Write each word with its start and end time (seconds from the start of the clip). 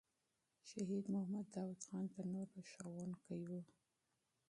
شهید 0.69 1.05
محمد 1.11 1.45
داود 1.55 1.81
خان 1.87 2.05
تر 2.13 2.23
نورو 2.33 2.57
ښوونکی 2.71 3.39
وو. 3.47 3.61